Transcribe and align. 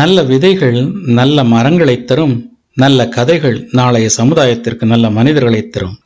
நல்ல 0.00 0.22
விதைகள் 0.22 0.92
நல்ல 1.06 1.44
மரங்களை 1.44 2.04
தரும் 2.04 2.58
நல்ல 2.74 3.08
கதைகள் 3.08 3.68
நாளைய 3.72 4.08
சமுதாயத்திற்கு 4.16 4.84
நல்ல 4.84 5.10
மனிதர்களை 5.10 5.68
தரும். 5.68 5.98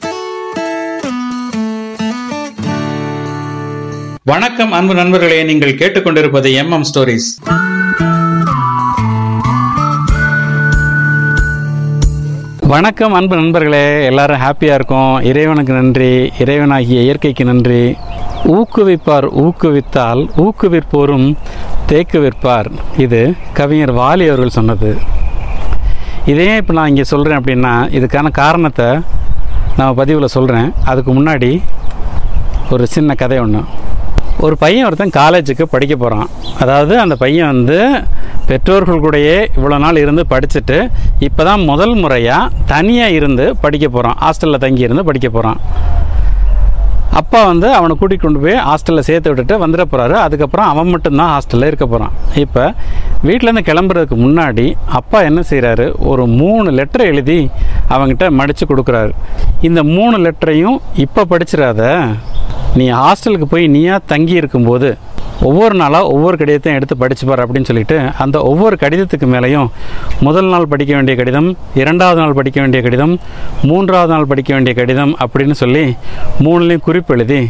வணக்கம் 4.24 4.72
அன்பு 4.72 4.94
நண்பர்களே. 4.94 5.42
நீங்கள் 5.42 5.74
கேட்டுக்கொண்டிருப்பது 5.74 6.54
எம் 6.54 6.70
எம் 6.70 6.84
ஸ்டோரிஸ். 6.94 7.30
வணக்கம் 12.60 13.12
அன்பு 13.12 13.36
நண்பர்களே. 13.36 14.04
எல்லாரும் 14.04 14.40
ஹாப்பியாக 14.40 14.74
இருக்கோம். 14.74 15.20
இறைவனுக்கு 15.20 15.72
நன்றி. 15.72 16.30
இறைவனாகிய 16.38 17.02
இயற்கைக்கு 17.02 17.44
நன்றி. 17.44 17.94
ஊக்குவிப்பார் 18.44 19.26
ஊக்குவித்தால் 19.44 20.28
ஊக்குவிப்போரும் 20.36 21.34
தேக்கு 21.90 22.18
விற்பார். 22.22 22.68
இது 23.04 23.20
கவிஞர் 23.58 23.92
வாலி 23.98 24.24
அவர்கள் 24.30 24.56
சொன்னது. 24.56 24.90
இதே 26.32 26.48
இப்போ 26.60 26.72
நான் 26.76 26.90
இங்கே 26.92 27.06
சொல்கிறேன் 27.12 27.38
அப்படின்னா 27.40 27.74
இதுக்கான 27.98 28.30
காரணத்தை 28.40 28.88
நான் 29.78 29.98
பதிவில் 30.00 30.34
சொல்கிறேன் 30.36 30.68
அதுக்கு 30.90 31.10
முன்னாடி 31.18 31.50
ஒரு 32.74 32.86
சின்ன 32.94 33.14
கதை 33.22 33.38
ஒன்று 33.44 33.62
ஒரு 34.46 34.54
பையன் 34.62 34.86
ஒருத்தன் 34.86 35.14
காலேஜுக்கு 35.20 35.64
படிக்க 35.74 35.94
போகிறான் 35.96 36.28
அதாவது 36.62 36.94
அந்த 37.04 37.14
பையன் 37.22 37.50
வந்து 37.52 37.78
பெற்றோர்கள் 38.48 39.02
கூடயே 39.04 39.38
இவ்வளோ 39.56 39.78
நாள் 39.84 40.02
இருந்து 40.04 40.22
படிச்சுட்டு 40.32 40.76
இப்போ 41.26 41.42
தான் 41.44 41.64
முதல் 41.70 41.94
முறையாக 42.02 42.50
தனியாக 42.72 43.16
இருந்து 43.18 43.46
படிக்க 43.64 43.86
போகிறான் 43.88 44.18
ஹாஸ்டலில் 44.24 44.62
தங்கி 44.64 44.86
இருந்து 44.88 45.04
படிக்க 45.04 45.30
போகிறான் 45.30 45.58
அப்பா 47.12 47.44
வந்து 47.44 47.68
அவனை 47.74 47.96
கூட்டிகிட்டு 47.96 48.26
கொண்டு 48.26 48.40
போய் 48.40 48.56
ஹாஸ்டலில் 48.68 49.06
சேர்த்து 49.08 49.30
விட்டுட்டு 49.30 49.54
வந்துட 49.64 49.82
போகிறாரு 49.92 50.12
அதுக்கப்புறம் 50.12 50.68
அவன் 50.68 50.88
மட்டும்தான் 50.88 51.30
ஹாஸ்டலில் 51.34 51.66
இருக்க 51.66 51.86
போகிறான் 51.86 52.14
இப்போ 52.34 52.74
வீட்டிலேருந்து 53.26 53.64
கிளம்புறதுக்கு 53.68 54.16
முன்னாடி 54.24 54.66
அப்பா 54.98 55.22
என்ன 55.22 55.42
செய்கிறாரு 55.50 55.86
ஒரு 56.10 56.26
மூணு 56.26 56.70
லெட்டர் 56.70 57.00
எழுதி 57.00 57.38
அவங்ககிட்ட 57.88 58.30
மடித்து 58.30 58.66
கொடுக்குறாரு. 58.66 59.12
இந்த 59.60 59.82
மூணு 59.82 60.16
லெட்டரையும் 60.18 60.78
இப்போ 60.94 61.24
படிச்சிடாத. 61.30 61.82
நீ 62.74 62.90
ஹாஸ்டலுக்கு 62.90 63.48
போய் 63.50 63.66
நீயா 63.66 63.98
தங்கி 64.06 64.32
இருக்கும்போது 64.32 64.98
ஒவ்வொரு 65.46 65.74
நாளாக 65.80 66.10
ஒவ்வொரு 66.14 66.36
கடிதத்தையும் 66.40 66.78
எடுத்து 66.78 66.94
படிச்சுப்பார் 67.02 67.42
அப்படின்னு 67.42 67.68
சொல்லிட்டு 67.70 67.96
அந்த 68.22 68.36
ஒவ்வொரு 68.42 68.76
கடிதத்துக்கு 68.82 69.26
மேலேயும் 69.34 69.68
முதல் 70.20 70.50
நாள் 70.52 70.70
படிக்க 70.72 70.94
வேண்டிய 70.94 71.16
கடிதம் 71.16 71.48
இரண்டாவது 71.80 72.20
நாள் 72.20 72.36
படிக்க 72.38 72.60
வேண்டிய 72.60 72.82
கடிதம் 72.82 73.14
மூன்றாவது 73.68 74.12
நாள் 74.14 74.28
படிக்க 74.32 74.52
வேண்டிய 74.54 74.74
கடிதம் 74.80 75.16
அப்படின்னு 75.24 75.56
சொல்லி 75.62 75.84
மூணுலேயும் 76.44 76.84
குறிப்பு 76.88 77.14
எழுதி 77.16 77.40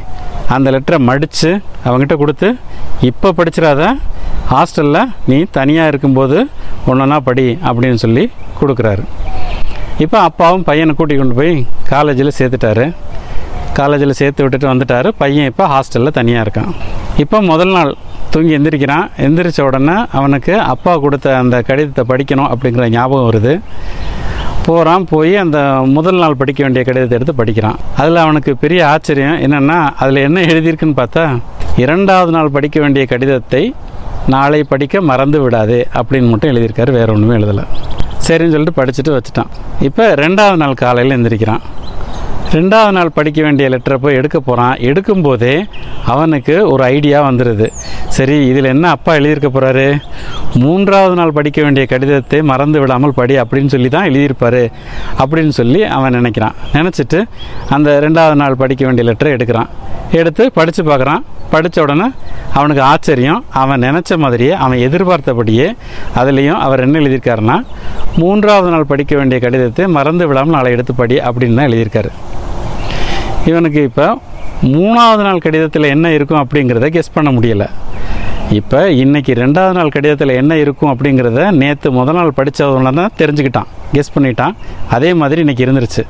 அந்த 0.56 0.70
லெட்டரை 0.75 0.98
மடித்து 1.08 1.50
அவங்ககிட்ட 1.86 2.17
கொடுத்து 2.17 2.50
இப்போ 3.11 3.33
படிச்சிடாத 3.39 3.83
ஹாஸ்டலில் 4.52 5.02
நீ 5.30 5.39
தனியாக 5.58 5.91
இருக்கும்போது 5.92 6.39
ஒன்றா 6.86 7.19
படி 7.20 7.58
அப்படின்னு 7.69 7.98
சொல்லி 8.05 8.30
கொடுக்குறாரு. 8.61 9.02
இப்போ 10.05 10.19
அப்பாவும் 10.20 10.64
பையனை 10.69 10.95
கூட்டி 10.95 11.17
கொண்டு 11.17 11.34
போய் 11.34 11.67
காலேஜில் 11.89 12.36
சேர்த்துட்டாரு. 12.39 12.95
காலேஜில் 13.78 14.19
சேர்த்து 14.20 14.42
விட்டுட்டு 14.45 14.73
வந்துட்டார். 14.73 15.08
பையன் 15.08 15.47
இப்போ 15.47 15.64
ஹாஸ்டலில் 15.75 16.17
தனியாக 16.19 16.45
இருக்கான். 16.47 16.73
இப்போ 17.22 17.38
முதல் 17.50 17.72
நாள் 17.77 17.91
தூங்கி 18.33 18.52
எந்திரிக்கிறான். 18.56 19.06
எந்திரிச்ச 19.27 19.61
உடனே 19.69 19.94
அவனுக்கு 20.19 20.52
அப்பா 20.72 20.92
கொடுத்த 21.05 21.28
அந்த 21.42 21.56
கடிதத்தை 21.69 22.02
படிக்கணும் 22.11 22.50
அப்படிங்கிற 22.52 22.84
ஞாபகம் 22.97 23.27
வருது. 23.28 23.52
போகிறான் 24.66 25.05
போய் 25.12 25.33
அந்த 25.42 25.58
முதல் 25.96 26.20
நாள் 26.22 26.39
படிக்க 26.41 26.61
வேண்டிய 26.64 26.83
கடிதத்தை 26.89 27.16
எடுத்து 27.19 27.34
படிக்கிறான். 27.41 27.78
அதில் 28.00 28.24
அவனுக்கு 28.24 28.52
பெரிய 28.64 28.80
ஆச்சரியம் 28.92 29.39
என்னென்னா 29.46 29.78
அதில் 30.02 30.24
என்ன 30.28 30.44
எழுதியிருக்குன்னு 30.52 30.98
பார்த்தா 31.00 31.24
இரண்டாவது 31.84 32.33
நாள் 32.36 32.55
படிக்க 32.56 32.78
வேண்டிய 32.84 33.05
கடிதத்தை 33.12 33.62
நாளை 34.34 34.61
படிக்க 34.72 35.00
மறந்து 35.11 35.41
விடாதே 35.44 35.80
அப்படின்னு 35.98 36.30
மட்டும் 36.33 36.52
எழுதியிருக்காரு 36.52 36.92
வேறு 36.98 37.12
ஒன்றுமே 37.14 37.36
எழுதலை. 37.41 37.64
சரின்னு 38.27 38.55
சொல்லிட்டு 38.55 38.78
படிச்சுட்டு 38.80 39.12
வச்சுட்டான். 39.16 39.52
இப்போ 39.89 40.06
ரெண்டாவது 40.24 40.61
நாள் 40.62 40.80
காலையில் 40.84 41.16
எந்திரிக்கிறான். 41.19 41.62
ரெண்டாவது 42.54 42.92
நாள் 42.96 43.14
படிக்க 43.16 43.41
வேண்டிய 43.44 43.64
லெட்டரை 43.72 43.96
போய் 44.02 44.18
எடுக்க 44.18 44.39
போகிறான் 44.40 44.78
எடுக்கும்போதே 44.89 45.55
அவனுக்கு 46.12 46.55
ஒரு 46.73 46.83
ஐடியா 46.95 47.18
வந்துடுது 47.27 47.67
சரி 48.17 48.36
இதில் 48.50 48.70
என்ன 48.73 48.90
அப்பா 48.96 49.12
எழுதியிருக்க 49.18 49.48
போகிறாரு 49.56 49.86
மூன்றாவது 50.62 51.14
நாள் 51.20 51.34
படிக்க 51.39 51.58
வேண்டிய 51.64 51.84
கடிதத்தை 51.92 52.39
மறந்து 52.50 52.78
விடாமல் 52.83 53.17
படி 53.18 53.34
அப்படின்னு 53.42 53.73
சொல்லி 53.74 53.89
தான் 53.95 54.08
எழுதியிருப்பார் 54.11 54.62
அப்படின்னு 55.23 55.55
சொல்லி 55.61 55.80
அவன் 55.96 56.17
நினைக்கிறான். 56.18 56.56
நினச்சிட்டு 56.77 57.20
அந்த 57.77 57.98
ரெண்டாவது 58.06 58.39
நாள் 58.42 58.61
படிக்க 58.62 58.84
வேண்டிய 58.89 59.05
லெட்டரை 59.11 59.33
எடுக்கிறான். 59.36 59.68
எடுத்து 60.20 60.44
படித்து 60.58 60.84
பார்க்குறான். 60.90 61.24
படித்த 61.52 61.83
உடனே 61.84 62.06
அவனுக்கு 62.58 62.83
ஆச்சரியம். 62.92 63.42
அவன் 63.62 63.84
நினச்ச 63.89 64.18
மாதிரியே 64.24 64.55
அவன் 64.64 64.83
எதிர்பார்த்தபடியே 64.86 65.68
அதுலேயும் 66.23 66.61
அவர் 66.67 66.84
என்ன 66.86 66.98
எழுதியிருக்காருன்னா 67.02 67.58
மூன்றாவது 68.23 68.70
நாள் 68.74 68.90
படிக்க 68.94 69.14
வேண்டிய 69.20 69.39
கடிதத்தை 69.46 69.86
மறந்து 69.98 70.27
விடாமல் 70.30 70.56
நாளை 70.58 70.73
எடுத்து 70.77 70.94
படி 71.02 71.18
அப்படின்னு 71.28 71.58
தான் 71.61 71.70
எழுதியிருக்காரு. 71.70 72.12
இவனுக்கு 73.50 73.82
இப்போ 73.88 74.06
மூணாவது 74.74 75.22
நாள் 75.26 75.44
கடிதத்தில் 75.44 75.92
என்ன 75.94 76.12
இருக்கும் 76.12 76.40
அப்படிங்கிறத 76.42 76.88
கெஸ் 76.96 77.14
பண்ண 77.14 77.30
முடியலை. 77.36 77.68
இப்போ 78.58 78.80
இன்னைக்கு 78.90 79.32
ரெண்டாவது 79.40 79.74
நாள் 79.78 79.92
கடிதத்தில் 79.94 80.38
என்ன 80.40 80.52
இருக்கும் 80.56 80.90
அப்படிங்கிறத 80.92 81.40
நேற்று 81.60 81.88
முதல் 81.98 82.18
நாள் 82.18 82.36
படித்தவங்கள 82.38 82.92
தான் 83.00 83.16
தெரிஞ்சுக்கிட்டான். 83.20 83.68
கெஸ் 83.94 84.14
பண்ணிட்டான். 84.14 84.54
அதே 84.96 85.10
மாதிரி 85.20 85.42
இன்றைக்கி 85.44 85.64
இருந்துருச்சு. 85.66 86.04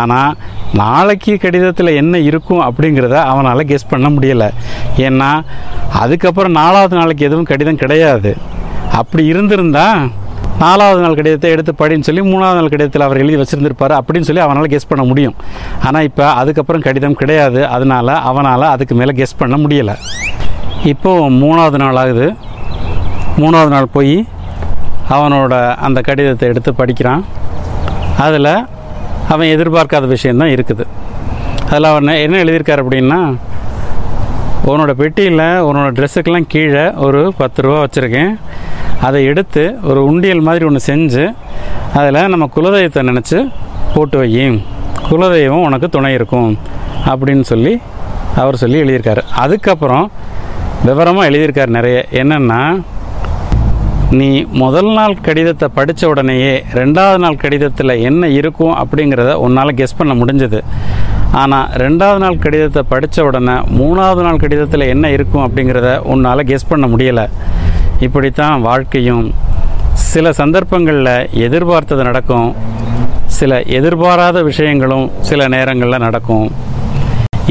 ஆனால் 0.00 0.36
நாளைக்கு 0.80 1.32
கடிதத்தில் 1.44 1.98
என்ன 2.02 2.18
இருக்கும் 2.28 2.62
அப்படிங்கிறத 2.68 3.16
அவனால் 3.32 3.68
கெஸ் 3.70 3.90
பண்ண 3.92 4.08
முடியலை. 4.16 4.48
ஏன்னா 5.06 5.30
அதுக்கப்புறம் 6.02 6.58
நாலாவது 6.60 6.96
நாளைக்கு 7.00 7.28
எதுவும் 7.28 7.50
கடிதம் 7.52 7.80
கிடையாது. 7.84 8.32
அப்படி 9.00 9.24
இருந்திருந்தா 9.32 9.86
நாலாவது 10.62 11.00
நாள் 11.04 11.16
கடிதத்தை 11.18 11.50
எடுத்து 11.54 11.72
படின்னு 11.80 12.06
சொல்லி 12.08 12.22
மூணாவது 12.32 12.58
நாள் 12.58 12.72
கடிதத்தில் 12.72 13.04
அவர் 13.06 13.20
எழுதி 13.22 13.38
வச்சுருந்துருப்பார் 13.40 13.94
அப்படின்னு 13.98 14.28
சொல்லி 14.28 14.42
அவனால் 14.44 14.72
கெஸ் 14.72 14.90
பண்ண 14.90 15.04
முடியும். 15.10 15.36
ஆனால் 15.88 16.06
இப்போ 16.08 16.24
அதுக்கப்புறம் 16.40 16.84
கடிதம் 16.86 17.18
கிடையாது. 17.20 17.60
அதனால் 17.76 18.12
அவனால் 18.30 18.66
அதுக்கு 18.74 18.94
மேலே 19.00 19.14
கெஸ் 19.20 19.40
பண்ண 19.42 19.56
முடியலை. 19.64 19.96
இப்போது 20.92 21.30
மூணாவது 21.42 21.78
நாள் 21.84 21.98
ஆகுது. 22.02 22.26
மூணாவது 23.42 23.72
நாள் 23.74 23.92
போய் 23.96 24.16
அவனோட 25.16 25.54
அந்த 25.86 25.98
கடிதத்தை 26.08 26.48
எடுத்து 26.52 26.70
படிக்கிறான். 26.80 27.22
அதில் 28.26 28.54
அவன் 29.32 29.52
எதிர்பார்க்காத 29.54 30.06
விஷயந்தான் 30.14 30.52
இருக்குது. 30.54 30.84
அதில் 31.70 31.90
அவன் 31.90 32.20
என்ன 32.26 32.36
எழுதியிருக்கார் 32.44 32.82
அப்படின்னா 32.84 33.20
உன்னோட 34.70 34.92
பெட்டியில் 35.00 35.46
உன்னோட 35.68 35.88
ட்ரெஸ்ஸுக்கெல்லாம் 35.98 36.50
கீழே 36.52 36.84
ஒரு 37.06 37.20
பத்து 37.40 37.62
ரூபா 37.64 37.78
வச்சுருக்கேன். 37.84 38.32
அதை 39.06 39.20
எடுத்து 39.30 39.62
ஒரு 39.90 40.00
உண்டியல் 40.10 40.46
மாதிரி 40.48 40.64
ஒன்று 40.68 40.80
செஞ்சு 40.90 41.24
அதில் 41.98 42.28
நம்ம 42.32 42.48
குலதெய்வத்தை 42.56 43.02
நினச்சி 43.10 43.38
போட்டு 43.94 44.18
வையும் 44.22 44.58
குலதெய்வம் 45.08 45.64
உனக்கு 45.68 45.88
துணை 45.96 46.12
இருக்கும் 46.18 46.50
அப்படின்னு 47.12 47.44
சொல்லி 47.52 47.72
அவர் 48.42 48.60
சொல்லி 48.62 48.78
எழுதியிருக்காரு. 48.82 49.22
அதுக்கப்புறம் 49.44 50.06
விவரமாக 50.86 51.28
எழுதியிருக்கார் 51.30 51.76
நிறைய. 51.76 51.98
என்னென்னா 52.20 52.60
நீ 54.18 54.28
முதல் 54.62 54.90
நாள் 54.96 55.14
கடிதத்தை 55.26 55.66
படித்த 55.76 56.08
உடனேயே 56.12 56.54
ரெண்டாவது 56.80 57.20
நாள் 57.24 57.38
கடிதத்தில் 57.44 57.94
என்ன 58.08 58.28
இருக்கும் 58.38 58.74
அப்படிங்கிறத 58.80 59.30
உன்னால் 59.44 59.76
கெஸ் 59.78 59.98
பண்ண 60.00 60.14
முடிஞ்சது. 60.20 60.60
ஆனால் 61.42 61.68
ரெண்டாவது 61.82 62.20
நாள் 62.24 62.42
கடிதத்தை 62.44 62.82
படித்த 62.92 63.24
உடனே 63.28 63.54
மூணாவது 63.80 64.22
நாள் 64.26 64.42
கடிதத்தில் 64.42 64.90
என்ன 64.94 65.10
இருக்கும் 65.16 65.44
அப்படிங்கிறத 65.46 65.90
உன்னால் 66.14 66.48
கெஸ் 66.50 66.70
பண்ண 66.72 66.86
முடியலை. 66.94 67.26
இப்படித்தான் 68.06 68.62
வாழ்க்கையும் 68.68 69.26
சில 70.12 70.32
சந்தர்ப்பங்களில் 70.40 71.14
எதிர்பார்த்தது 71.46 72.02
நடக்கும் 72.08 72.48
சில 73.38 73.60
எதிர்பாராத 73.78 74.38
விஷயங்களும் 74.48 75.06
சில 75.28 75.48
நேரங்களில் 75.54 76.04
நடக்கும். 76.06 76.46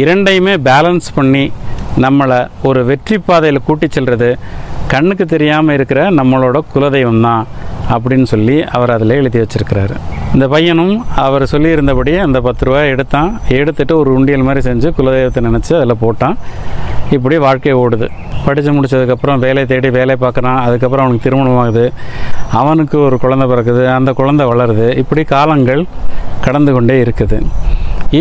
இரண்டையுமே 0.03 0.53
பேலன்ஸ் 0.69 1.07
பண்ணி 1.17 1.45
நம்மளை 2.03 2.39
ஒரு 2.69 2.81
வெற்றி 2.89 3.17
பாதையில் 3.17 3.65
கூட்டி 3.67 3.87
செல்வது 3.95 4.29
கண்ணுக்கு 4.93 5.25
தெரியாமல் 5.33 5.75
இருக்கிற 5.77 6.01
நம்மளோட 6.19 6.59
குலதெய்வம் 6.73 7.25
தான் 7.27 7.43
அப்படின்னு 7.93 8.27
சொல்லி 8.33 8.57
அவர் 8.75 8.93
அதில் 8.95 9.17
எழுதி 9.19 9.39
வச்சிருக்கிறாரு. 9.39 9.95
இந்த 10.33 10.45
பையனும் 10.53 10.95
அவர் 11.25 11.51
சொல்லியிருந்தபடி 11.53 12.13
அந்த 12.25 12.37
பத்து 12.47 12.65
ரூபாய் 12.65 12.91
எடுத்தான் 12.95 13.31
எடுத்துட்டு 13.59 13.93
ஒரு 14.01 14.09
உண்டியல் 14.17 14.47
மாதிரி 14.47 14.61
செஞ்சு 14.69 14.89
குலதெய்வத்தை 14.99 15.43
நினச்சி 15.49 15.73
அதில் 15.79 16.01
போட்டான். 16.03 16.37
இப்படி 17.15 17.37
வாழ்க்கை 17.45 17.73
ஓடுது. 17.83 18.07
படித்து 18.45 18.71
முடிச்சதுக்கப்புறம் 18.75 19.41
வேலை 19.45 19.63
தேடி 19.71 19.89
வேலை 19.97 20.15
பார்க்குறான் 20.21 20.59
அதுக்கப்புறம் 20.65 21.05
அவனுக்கு 21.05 21.25
திருமணம் 21.25 21.59
ஆகுது. 21.63 21.85
அவனுக்கு 22.59 22.97
ஒரு 23.07 23.17
குழந்தை 23.23 23.45
பிறக்குது 23.51 23.83
அந்த 23.97 24.11
குழந்தை 24.19 24.45
வளருது. 24.51 24.87
இப்படி 25.01 25.23
காலங்கள் 25.33 25.81
கடந்து 26.45 26.71
கொண்டே 26.75 26.95
இருக்குது. 27.05 27.39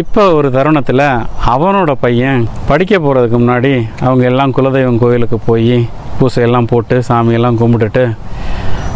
இப்போ 0.00 0.24
ஒரு 0.38 0.48
தருணத்தில் 0.56 1.06
அவனோட 1.52 1.92
பையன் 2.04 2.42
படிக்க 2.68 2.98
போகிறதுக்கு 2.98 3.38
முன்னாடி 3.42 3.72
அவங்க 4.06 4.24
எல்லாம் 4.30 4.54
குலதெய்வம் 4.56 5.00
கோயிலுக்கு 5.04 5.38
போய் 5.48 5.76
பூசையெல்லாம் 6.18 6.70
போட்டு 6.72 6.96
சாமியெல்லாம் 7.08 7.58
கும்பிட்டுட்டு 7.60 8.04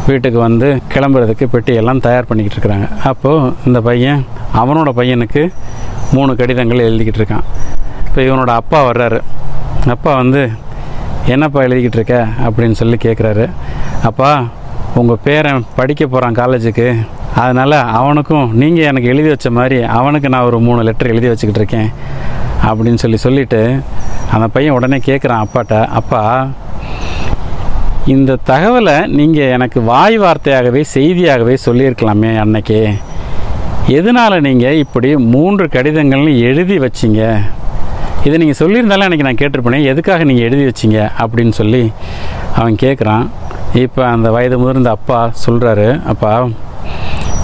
வீட்டுக்கு 0.08 0.38
வந்து 0.38 0.68
கிளம்புறதுக்கு 0.92 1.46
பெட்டியெல்லாம் 1.54 2.04
தயார் 2.06 2.28
பண்ணிக்கிட்டு 2.30 2.56
இருக்கிறாங்க. 2.56 2.88
அப்போது 3.10 3.52
இந்த 3.66 3.80
பையன் 3.88 4.20
அவனோட 4.62 4.90
பையனுக்கு 5.00 5.42
மூணு 6.16 6.32
கடிதங்கள் 6.40 6.86
எழுதிக்கிட்டு 6.88 7.20
இருக்கான். 7.22 7.46
இப்போ 8.08 8.20
இவனோட 8.28 8.52
அப்பா 8.60 8.80
வர்றாரு. 8.90 9.20
அப்பா 9.94 10.14
வந்து 10.14 10.50
என்னப்பா 11.26 11.62
எழுதிக்கிட்டு 11.62 11.98
இருக்க 12.00 12.26
அப்படின்னு 12.44 12.72
சொல்லி 12.72 12.96
கேட்குறாரு 13.02 13.50
அப்பா 14.02 14.44
உங்கள் 14.94 15.22
பேரன் 15.24 15.64
படிக்க 15.76 16.06
போகிறான் 16.06 16.34
காலேஜுக்கு. 16.34 17.06
அதனால் 17.34 17.76
அவனுக்கும் 17.98 18.54
நீங்கள் 18.54 18.84
எனக்கு 18.84 19.08
எழுதி 19.08 19.28
வச்ச 19.28 19.50
மாதிரி 19.50 19.82
அவனுக்கு 19.82 20.28
நான் 20.28 20.44
ஒரு 20.44 20.58
மூணு 20.60 20.82
லெட்டர் 20.82 21.10
எழுதி 21.10 21.28
வச்சுக்கிட்டு 21.28 21.62
இருக்கேன் 21.62 21.90
அப்படின்னு 22.68 22.94
சொல்லி 22.94 23.16
சொல்லிவிட்டு 23.16 23.80
அந்த 24.32 24.48
பையன் 24.48 24.74
உடனே 24.74 24.96
கேட்குறான் 24.96 25.42
அப்பாட்ட 25.44 25.86
அப்பா 26.00 26.48
இந்த 28.06 28.38
தகவலை 28.46 29.06
நீங்கள் 29.06 29.52
எனக்கு 29.56 29.82
வாய் 29.82 30.18
வார்த்தையாகவே 30.18 30.84
செய்தியாகவே 30.94 31.56
சொல்லியிருக்கலாமே 31.66 32.32
அன்னைக்கே. 32.44 32.94
எதனால் 33.86 34.40
நீங்கள் 34.40 34.76
இப்படி 34.76 35.16
மூன்று 35.16 35.66
கடிதங்கள்னு 35.66 36.38
எழுதி 36.38 36.78
வச்சிங்க? 36.78 37.22
இதை 38.26 38.36
நீங்கள் 38.38 38.58
சொல்லியிருந்தாலும் 38.58 39.06
எனக்கு 39.08 39.26
நான் 39.26 39.40
கேட்டிருப்பேன் 39.40 39.88
எதுக்காக 39.92 40.24
நீங்கள் 40.24 40.46
எழுதி 40.48 40.64
வச்சிங்க 40.64 41.00
அப்படின்னு 41.22 41.54
சொல்லி 41.60 41.82
அவன் 42.58 42.76
கேட்குறான் 42.76 43.24
இப்போ 43.82 44.02
அந்த 44.06 44.30
வயது 44.30 44.58
முதிர்ந்த 44.58 44.90
அப்பா 44.90 45.18
சொல்கிறாரு 45.46 45.88
அப்பா 46.12 46.32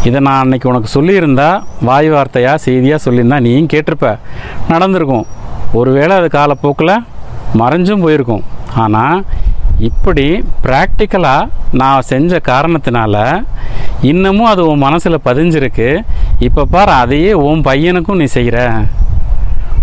இதை 0.06 0.20
நான் 0.20 0.40
அன்னைக்கு 0.42 0.68
உனக்கு 0.68 0.88
சொல்லியிருந்தா 0.94 1.48
வாய் 1.82 2.08
வார்த்தையாக 2.10 2.62
செய்தியாக 2.64 3.04
சொல்லியிருந்தா 3.04 3.38
நீயும் 3.40 3.70
கேட்டிருப்ப. 3.72 4.10
நடந்திருக்கும். 4.68 5.26
ஒருவேளை 5.72 6.16
அது 6.16 6.28
காலப்போக்கில் 6.28 6.94
மறைஞ்சும் 7.58 8.04
போயிருக்கும். 8.04 8.44
ஆனால் 8.74 9.24
இப்படி 9.78 10.24
ப்ராக்டிக்கலாக 10.64 11.50
நான் 11.72 12.06
செஞ்ச 12.12 12.40
காரணத்தினால 12.48 13.16
இன்னமும் 14.02 14.50
அது 14.52 14.66
உன் 14.66 14.84
மனசில் 14.86 15.24
பதிஞ்சிருக்கு. 15.24 15.88
இப்போ 16.38 16.64
பார் 16.64 16.88
அதையே 16.88 17.32
உன் 17.32 17.60
பையனுக்கும் 17.60 18.20
நீ 18.22 18.24
செய்கிற 18.24 18.58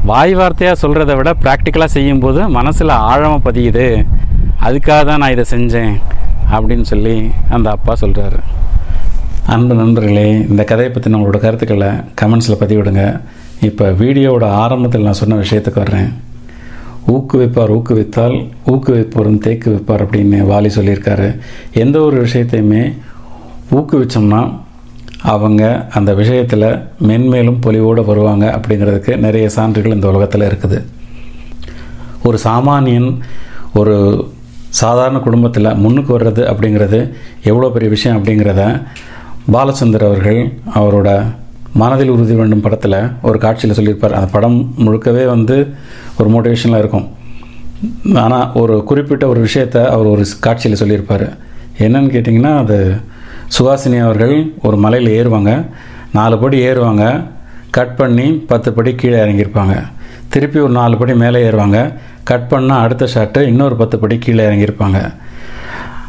வாய் 0.09 0.33
வார்த்தையாக 0.39 0.79
சொல்கிறத 0.81 1.11
விட 1.19 1.29
ப்ராக்டிக்கலாக 1.43 1.91
செய்யும்போது 1.95 2.41
மனசில் 2.57 2.91
ஆழமாக 3.11 3.39
பதியுது. 3.47 3.85
அதுக்காக 4.67 4.99
தான் 5.09 5.21
நான் 5.21 5.33
இதை 5.35 5.45
செஞ்சேன் 5.53 5.93
அப்படின்னு 6.55 6.85
சொல்லி 6.91 7.15
அந்த 7.55 7.67
அப்பா 7.75 7.93
சொல்கிறாரு 8.03 8.39
அன்பு 9.53 9.73
நண்பர்களே 9.79 10.27
இந்த 10.51 10.61
கதையை 10.69 10.91
பற்றி 10.91 11.09
நம்மளோட 11.13 11.39
கருத்துக்களை 11.45 11.89
கமெண்ட்ஸில் 12.21 12.61
பதிவிடுங்க. 12.61 13.03
இப்போ 13.69 13.85
வீடியோவோட 14.01 14.45
ஆரம்பத்தில் 14.63 15.07
நான் 15.07 15.19
சொன்ன 15.21 15.39
விஷயத்துக்கு 15.43 15.83
வர்றேன். 15.83 16.09
ஊக்குவிப்பார் 17.15 17.73
ஊக்குவித்தால் 17.77 18.37
ஊக்குவிப்பவரும் 18.73 19.43
தேக்கு 19.45 19.67
வைப்பார் 19.75 20.03
அப்படின்னு 20.05 20.39
வாலி 20.51 20.71
சொல்லியிருக்காரு. 20.77 21.27
எந்த 21.83 21.97
ஒரு 22.07 22.17
விஷயத்தையுமே 22.25 22.83
ஊக்குவிச்சோம்னா 23.77 24.41
அவங்க 25.23 25.63
அந்த 25.97 26.11
விஷயத்தில் 26.13 26.67
மென்மேலும் 27.07 27.61
பொலிவோடு 27.65 28.01
வருவாங்க 28.09 28.45
அப்படிங்கிறதுக்கு 28.57 29.13
நிறைய 29.25 29.49
சான்றுகள் 29.49 29.95
இந்த 29.97 30.07
உலகத்தில் 30.11 30.47
இருக்குது. 30.49 30.79
ஒரு 32.27 32.37
சாமானியன் 32.45 33.09
ஒரு 33.79 33.95
சாதாரண 34.81 35.17
குடும்பத்தில் 35.19 35.75
முன்னுக்கு 35.83 36.11
வர்றது 36.17 36.43
அப்படிங்கிறது 36.51 36.99
எவ்வளோ 37.51 37.69
பெரிய 37.75 37.89
விஷயம் 37.95 38.17
அப்படிங்கிறத 38.19 38.63
பாலச்சந்தர் 39.55 40.07
அவர்கள் 40.07 40.39
அவரோட 40.79 41.09
மனதில் 41.81 42.13
உறுதி 42.15 42.33
வேண்டும் 42.33 42.63
படத்தில் 42.65 42.99
ஒரு 43.21 43.37
காட்சியில் 43.37 43.77
சொல்லியிருப்பார். 43.77 44.15
அந்த 44.17 44.29
படம் 44.35 44.57
முழுக்கவே 44.85 45.23
வந்து 45.25 45.57
ஒரு 46.19 46.29
மோட்டிவேஷனில் 46.33 46.81
இருக்கும். 46.83 47.07
ஆனால் 48.23 48.51
ஒரு 48.61 48.75
குறிப்பிட்ட 48.83 49.27
ஒரு 49.27 49.39
விஷயத்தை 49.39 49.81
அவர் 49.85 50.13
ஒரு 50.13 50.25
காட்சியில் 50.39 50.81
சொல்லியிருப்பார். 50.81 51.27
என்னன்னு 51.85 52.13
கேட்டிங்கன்னா 52.15 52.53
அது 52.63 52.77
சுஹாசினி 53.59 53.99
அவர்கள் 54.01 54.53
ஒரு 54.63 54.77
மலையில் 54.77 55.11
ஏறுவாங்க. 55.19 55.65
நாலு 56.13 56.39
படி 56.39 56.67
ஏறுவாங்க. 56.67 57.23
கட் 57.69 57.95
பண்ணி 57.95 58.31
பத்து 58.31 58.73
படி 58.73 58.95
கீழே 58.95 59.17
இறங்கியிருப்பாங்க. 59.17 59.87
திருப்பி 60.27 60.59
ஒரு 60.59 60.71
நாலு 60.71 60.97
படி 60.97 61.15
மேலே 61.15 61.49
ஏறுவாங்க. 61.49 61.93
கட் 62.23 62.47
பண்ணால் 62.49 62.79
அடுத்த 62.79 63.07
ஷாட்டு 63.13 63.41
இன்னொரு 63.41 63.75
பத்து 63.75 63.99
படி 63.99 64.17
கீழே 64.17 64.45
இறங்கியிருப்பாங்க. 64.45 65.13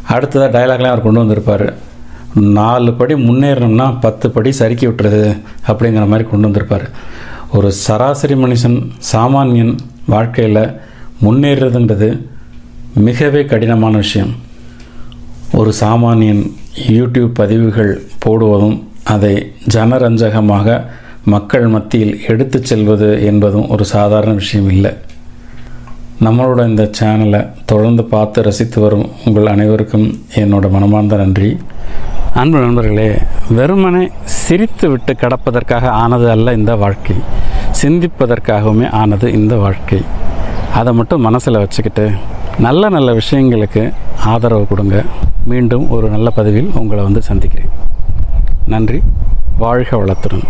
அடுத்ததாக 0.08 0.58
டைலாக்லாம் 0.58 0.94
அவர் 0.94 1.02
கொண்டு 1.02 1.18
வந்திருப்பார். 1.18 1.74
நாலு 2.34 2.94
படி 2.94 3.14
முன்னேறணும்னா 3.14 4.00
பத்து 4.00 4.30
படி 4.30 4.52
சறுக்கி 4.52 4.86
விட்டுறது 4.86 5.40
அப்படிங்கிற 5.68 6.06
மாதிரி 6.06 6.28
கொண்டு 6.28 6.40
வந்திருப்பார். 6.40 6.90
ஒரு 7.52 7.72
சராசரி 7.72 8.34
மனுஷன் 8.34 8.90
சாமானியன் 9.12 9.78
வாழ்க்கையில் 10.06 10.80
முன்னேறதுன்றது 11.22 12.22
மிகவே 12.98 13.44
கடினமான 13.44 13.96
விஷயம். 13.96 14.34
ஒரு 15.52 15.72
சாமானியன் 15.80 16.52
யூடியூப் 16.86 17.30
பதிவுகள் 17.34 18.02
போடுவதும் 18.18 18.82
அதை 19.04 19.52
ஜனரஞ்சகமாக 19.74 20.84
மக்கள் 21.24 21.66
மத்தியில் 21.66 22.24
எடுத்துச் 22.28 22.64
செல்வது 22.64 23.24
என்பதும் 23.24 23.68
ஒரு 23.68 23.84
சாதாரண 23.84 24.32
விஷயம் 24.32 24.68
இல்லை. 24.68 24.92
நம்மளோட 26.24 26.68
இந்த 26.68 26.90
சேனலை 27.00 27.48
தொடர்ந்து 27.64 28.04
பார்த்து 28.04 28.42
ரசித்து 28.42 28.80
வரும் 28.80 29.10
உங்கள் 29.24 29.46
அனைவருக்கும் 29.46 30.18
என்னோட 30.34 30.70
மனமார்ந்த 30.70 31.16
நன்றி. 31.16 31.56
அன்பு 32.34 32.58
நண்பர்களே 32.58 33.18
வெறுமனே 33.48 34.10
சிரித்து 34.24 34.88
விட்டு 34.88 35.12
கடப்பதற்காக 35.12 35.86
ஆனது 35.86 36.30
அல்ல 36.30 36.52
இந்த 36.52 36.74
வாழ்க்கை. 36.74 37.16
சிந்திப்பதற்காகவுமே 37.82 38.90
ஆனது 38.90 39.32
இந்த 39.32 39.56
வாழ்க்கை. 39.56 40.02
அதை 40.74 40.92
மட்டும் 40.92 41.20
மனசில் 41.20 41.58
வச்சுக்கிட்டு 41.58 42.10
நல்ல 42.58 42.88
நல்ல 42.88 43.12
விஷயங்களுக்கு 43.12 43.92
ஆதரவு 44.32 44.66
கொடுங்க. 44.66 45.04
மீண்டும் 45.44 45.90
ஒரு 45.90 46.08
நல்ல 46.08 46.30
பதிவில் 46.30 46.70
உங்களை 46.74 47.04
வந்து 47.04 47.22
சந்திக்கிறேன். 47.22 47.68
நன்றி. 48.66 49.00
வாழ்க 49.58 49.96
வளத்துடன். 49.96 50.46